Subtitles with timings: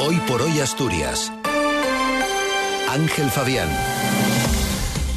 [0.00, 1.32] Hoy por hoy Asturias.
[2.90, 3.68] Ángel Fabián.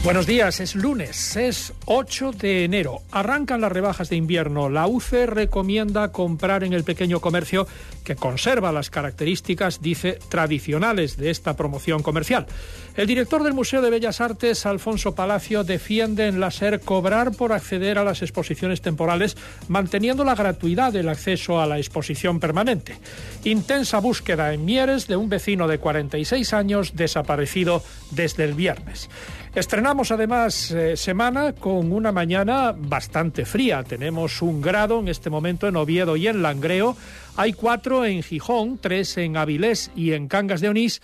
[0.01, 3.01] Buenos días, es lunes, es 8 de enero.
[3.11, 4.69] Arrancan las rebajas de invierno.
[4.69, 7.67] La UCE recomienda comprar en el pequeño comercio
[8.05, 12.47] que conserva las características, dice, tradicionales de esta promoción comercial.
[12.95, 17.51] El director del Museo de Bellas Artes, Alfonso Palacio, defiende en la SER cobrar por
[17.51, 19.35] acceder a las exposiciones temporales,
[19.67, 22.97] manteniendo la gratuidad del acceso a la exposición permanente.
[23.43, 29.09] Intensa búsqueda en Mieres de un vecino de 46 años desaparecido desde el viernes.
[29.55, 33.83] Estrenamos además eh, semana con una mañana bastante fría.
[33.83, 36.95] Tenemos un grado en este momento en Oviedo y en Langreo.
[37.35, 41.01] Hay cuatro en Gijón, tres en Avilés y en Cangas de Onís,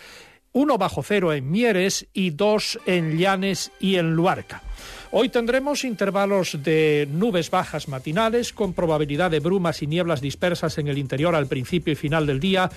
[0.53, 4.61] uno bajo cero en Mieres y dos en Llanes y en Luarca.
[5.11, 10.87] Hoy tendremos intervalos de nubes bajas matinales con probabilidad de brumas y nieblas dispersas en
[10.87, 12.69] el interior al principio y final del día,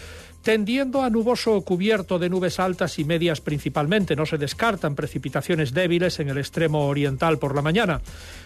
[0.43, 4.17] tendiendo a nuboso cubierto de nubes altas y medias principalmente.
[4.17, 8.01] No se descartan precipitaciones débiles en el extremo oriental por la mañana.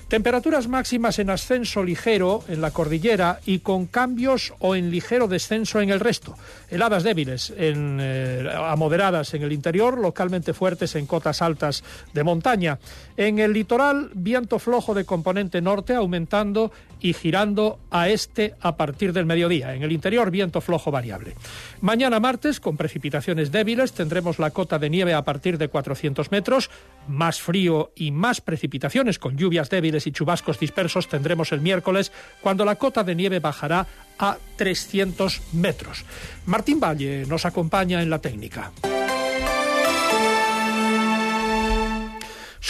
[0.08, 5.80] Temperaturas máximas en ascenso ligero en la cordillera y con cambios o en ligero descenso
[5.80, 6.36] en el resto.
[6.68, 12.78] Heladas débiles eh, a moderadas en el interior, localmente fuertes en cotas altas de montaña.
[13.16, 19.12] En el litoral, viento flojo de componente norte aumentando y girando a este a partir
[19.12, 19.74] del mediodía.
[19.74, 21.34] En el interior, viento flojo variable.
[21.80, 26.70] Mañana martes, con precipitaciones débiles, tendremos la cota de nieve a partir de 400 metros,
[27.08, 32.64] más frío y más precipitaciones con lluvias débiles y chubascos dispersos tendremos el miércoles, cuando
[32.64, 33.86] la cota de nieve bajará
[34.18, 36.04] a 300 metros.
[36.46, 38.70] Martín Valle nos acompaña en la técnica.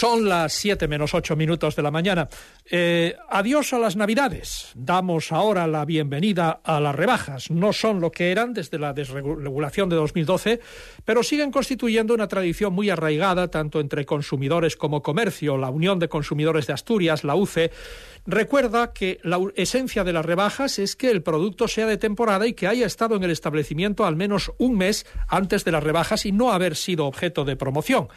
[0.03, 2.27] Son las 7 menos 8 minutos de la mañana.
[2.69, 4.73] Eh, adiós a las Navidades.
[4.75, 7.49] Damos ahora la bienvenida a las rebajas.
[7.49, 10.59] No son lo que eran desde la desregulación de 2012,
[11.05, 15.57] pero siguen constituyendo una tradición muy arraigada tanto entre consumidores como comercio.
[15.57, 17.71] La Unión de Consumidores de Asturias, la UCE,
[18.25, 22.51] recuerda que la esencia de las rebajas es que el producto sea de temporada y
[22.51, 26.33] que haya estado en el establecimiento al menos un mes antes de las rebajas y
[26.33, 28.09] no haber sido objeto de promoción.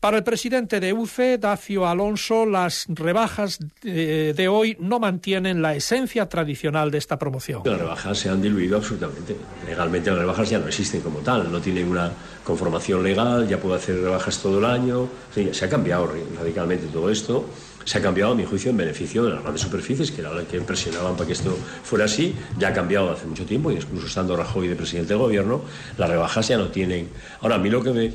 [0.00, 6.26] Para el presidente de UCE, Dacio Alonso, las rebajas de, hoy no mantienen la esencia
[6.26, 7.60] tradicional de esta promoción.
[7.66, 9.36] Las rebajas se han diluido absolutamente.
[9.66, 12.10] Legalmente las rebajas ya no existen como tal, no tienen una
[12.42, 15.06] conformación legal, ya puede hacer rebajas todo el año.
[15.52, 17.44] se ha cambiado radicalmente todo esto
[17.90, 20.44] se ha cambiado, a mi juicio, en beneficio de las grandes superficies, que era la
[20.44, 22.32] que presionaban para que esto fuera así.
[22.56, 25.62] Ya ha cambiado hace mucho tiempo, y incluso estando Rajoy de presidente del gobierno,
[25.98, 27.08] las rebajas ya no tienen.
[27.40, 28.12] Ahora, a mí lo que me.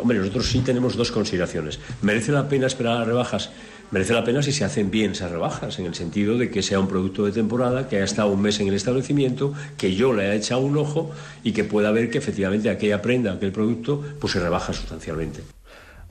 [0.00, 1.78] hombre, nosotros sí tenemos dos consideraciones.
[2.00, 3.50] ¿Merece la pena esperar las rebajas?
[3.90, 6.80] Merece la pena si se hacen bien esas rebajas, en el sentido de que sea
[6.80, 10.22] un producto de temporada, que haya estado un mes en el establecimiento, que yo le
[10.22, 11.10] haya echado un ojo
[11.44, 15.42] y que pueda ver que efectivamente aquella prenda, aquel producto, pues se rebaja sustancialmente.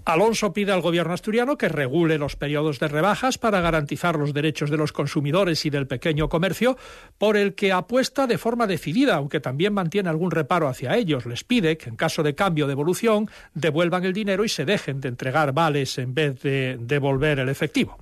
[0.05, 4.69] Alonso pide al gobierno asturiano que regule los periodos de rebajas para garantizar los derechos
[4.69, 6.77] de los consumidores y del pequeño comercio,
[7.17, 11.25] por el que apuesta de forma decidida, aunque también mantiene algún reparo hacia ellos.
[11.25, 15.01] Les pide que, en caso de cambio de evolución, devuelvan el dinero y se dejen
[15.01, 17.97] de entregar vales en vez de devolver el efectivo.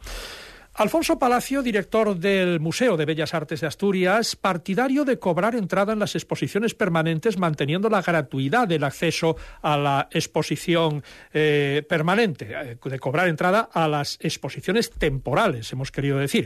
[0.76, 6.00] Alfonso Palacio, director del Museo de Bellas Artes de Asturias, partidario de cobrar entrada en
[6.00, 11.04] las exposiciones permanentes manteniendo la gratuidad del acceso a la exposición
[11.34, 16.46] eh, permanente, eh, de cobrar entrada a las exposiciones temporales, hemos querido decir.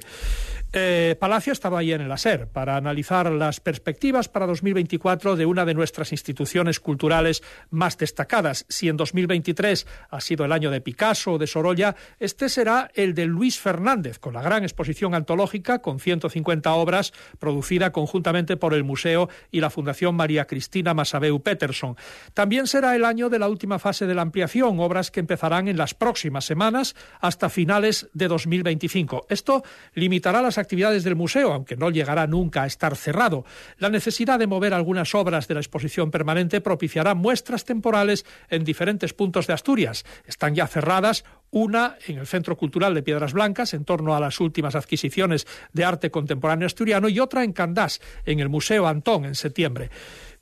[0.76, 5.66] Eh, Palacio estaba ahí en el ASER para analizar las perspectivas para 2024 de una
[5.66, 8.66] de nuestras instituciones culturales más destacadas.
[8.70, 13.14] Si en 2023 ha sido el año de Picasso o de Sorolla, este será el
[13.14, 18.86] de Luis Fernández, con la gran exposición antológica con 150 obras producida conjuntamente por el
[18.86, 21.98] Museo y la Fundación María Cristina Masabeu Peterson.
[22.34, 25.76] También será el año de la última fase de la ampliación, obras que empezarán en
[25.76, 29.26] las próximas semanas hasta finales de 2025.
[29.28, 29.62] Esto
[29.94, 33.44] limitará las actividades del museo, aunque no llegará nunca a estar cerrado.
[33.78, 39.14] La necesidad de mover algunas obras de la exposición permanente propiciará muestras temporales en diferentes
[39.14, 40.06] puntos de Asturias.
[40.26, 44.40] Están ya cerradas una en el Centro Cultural de Piedras Blancas, en torno a las
[44.40, 49.36] últimas adquisiciones de arte contemporáneo asturiano, y otra en Candás, en el Museo Antón, en
[49.36, 49.90] septiembre.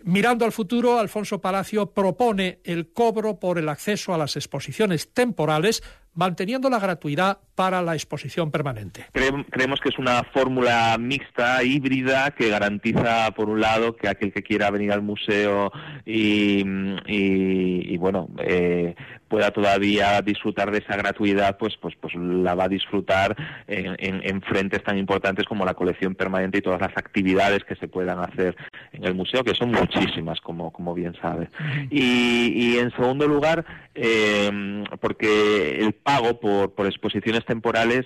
[0.04, 5.84] Mirando al futuro, Alfonso Palacio propone el cobro por el acceso a las exposiciones temporales
[6.13, 9.06] manteniendo la gratuidad para la exposición permanente.
[9.12, 14.42] Creemos que es una fórmula mixta, híbrida, que garantiza, por un lado, que aquel que
[14.42, 15.72] quiera venir al museo
[16.06, 16.63] y,
[17.06, 18.96] y, bueno, eh,
[19.28, 23.36] pueda todavía disfrutar de esa gratuidad, pues, pues, pues la va a disfrutar
[23.68, 27.88] en, en, frentes tan importantes como la colección permanente y todas las actividades que se
[27.88, 28.56] puedan hacer
[28.92, 31.50] en el museo, que son muchísimas, como, como bien sabe.
[31.90, 33.63] Y, y en segundo lugar,
[33.94, 38.06] eh, porque el pago por, por exposiciones temporales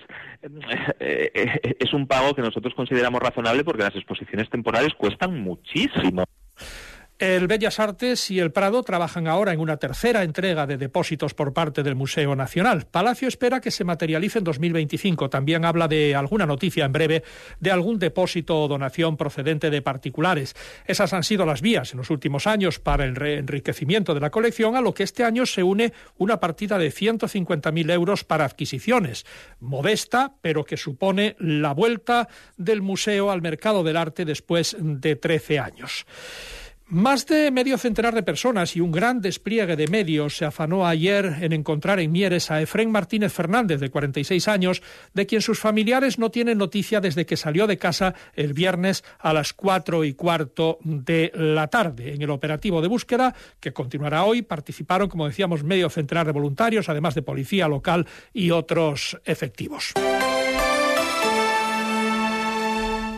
[1.00, 6.26] eh, eh, es un pago que nosotros consideramos razonable porque las exposiciones temporales cuestan muchísimo.
[7.18, 11.54] El Bellas Artes y el Prado trabajan ahora en una tercera entrega de depósitos por
[11.54, 12.88] parte del Museo Nacional.
[12.92, 15.30] Palacio espera que se materialice en 2025.
[15.30, 17.24] También habla de alguna noticia en breve
[17.62, 20.58] de algún depósito o donación procedente de particulares.
[20.86, 24.76] Esas han sido las vías en los últimos años para el enriquecimiento de la colección,
[24.76, 29.26] a lo que este año se une una partida de 150.000 euros para adquisiciones.
[29.62, 32.28] Modesta, pero que supone la vuelta
[32.58, 36.06] del museo al mercado del arte después de 13 años.
[36.88, 41.38] Más de medio centenar de personas y un gran despliegue de medios se afanó ayer
[41.42, 44.84] en encontrar en Mieres a Efrén Martínez Fernández, de 46 años,
[45.16, 49.34] de quien sus familiares no tienen noticia desde que salió de casa el viernes a
[49.34, 52.14] las cuatro y cuarto de la tarde.
[52.14, 56.88] En el operativo de búsqueda, que continuará hoy, participaron, como decíamos, medio centenar de voluntarios,
[56.88, 59.96] además de policía local y otros efectivos.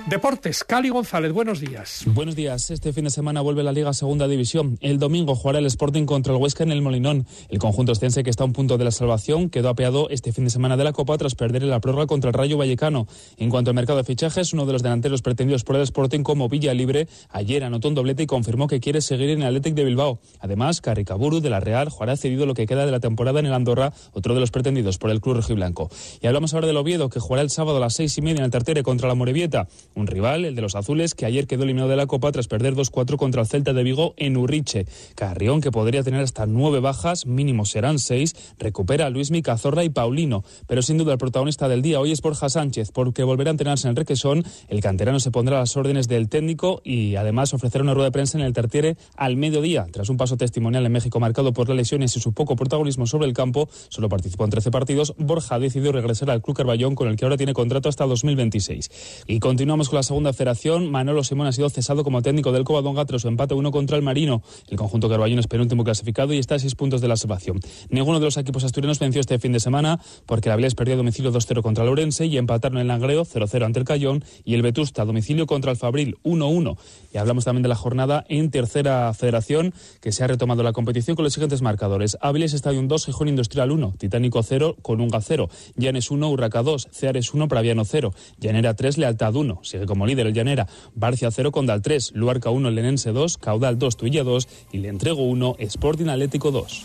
[0.09, 2.03] Deportes, Cali González, buenos días.
[2.05, 2.71] Buenos días.
[2.71, 4.77] Este fin de semana vuelve la Liga Segunda División.
[4.79, 7.27] El domingo jugará el Sporting contra el Huesca en el Molinón.
[7.49, 10.45] El conjunto estense que está a un punto de la salvación quedó apeado este fin
[10.45, 13.05] de semana de la Copa tras perder en la prórroga contra el Rayo Vallecano.
[13.35, 16.47] En cuanto al mercado de fichajes, uno de los delanteros pretendidos por el Sporting como
[16.47, 19.83] Villa Libre ayer anotó un doblete y confirmó que quiere seguir en el Athletic de
[19.83, 20.21] Bilbao.
[20.39, 23.53] Además, Carricaburu de la Real jugará cedido lo que queda de la temporada en el
[23.53, 25.89] Andorra, otro de los pretendidos por el club rojiblanco.
[26.21, 28.45] Y hablamos ahora del Oviedo que jugará el sábado a las seis y media en
[28.45, 29.67] el Tartere contra la Morevieta
[29.97, 32.75] un rival, el de los azules, que ayer quedó eliminado de la Copa tras perder
[32.75, 34.85] 2-4 contra el Celta de Vigo en Urriche.
[35.15, 39.89] Carrión, que podría tener hasta nueve bajas, mínimo serán seis, recupera a Luis Cazorra y
[39.89, 40.43] Paulino.
[40.67, 43.87] Pero sin duda el protagonista del día hoy es Borja Sánchez, porque volverá a entrenarse
[43.87, 44.45] en Requesón.
[44.67, 48.11] El canterano se pondrá a las órdenes del técnico y además ofrecerá una rueda de
[48.11, 49.87] prensa en el Tertiere al mediodía.
[49.91, 53.25] Tras un paso testimonial en México marcado por las lesiones y su poco protagonismo sobre
[53.25, 57.07] el campo, solo participó en 13 partidos, Borja ha decidido regresar al Club Carballón con
[57.07, 59.23] el que ahora tiene contrato hasta 2026.
[59.27, 60.91] Y continuamos con la segunda federación.
[60.91, 64.03] Manolo Simón ha sido cesado como técnico del Covadonga tras su empate uno contra el
[64.03, 64.41] Marino.
[64.67, 67.59] El conjunto carballón es penúltimo clasificado y está a seis puntos de la salvación.
[67.89, 70.97] Ninguno de los equipos asturianos venció este fin de semana porque la Vilés perdió a
[70.97, 74.61] domicilio 2-0 contra el Orense y empataron el Langreo 0-0 ante el Cayón y el
[74.61, 76.77] Vetusta a domicilio contra el Fabril 1-1.
[77.13, 81.15] Y hablamos también de la jornada en tercera federación que se ha retomado la competición
[81.15, 82.17] con los siguientes marcadores.
[82.21, 87.33] Avilés Stadium 2, Gijón Industrial 1, Titánico 0, Conunga 0, Llanes 1, Urraca 2, Ceares
[87.33, 89.59] 1, Praviano 0, Llanera 3, Lealtad 1.
[89.77, 90.67] Sigue como líder el Llanera.
[90.95, 95.21] Barcia 0, Condal 3, Luarca 1, Lenense 2, Caudal 2, Tuilla 2 y Le Entrego
[95.21, 96.83] 1, Sporting Atlético 2.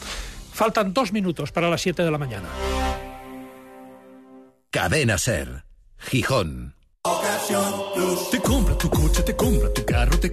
[0.52, 2.48] Faltan dos minutos para las 7 de la mañana.
[4.70, 5.64] Cadena Ser,
[5.96, 6.74] Gijón.
[8.30, 10.32] Te compra tu coche, te compra tu carro, te compra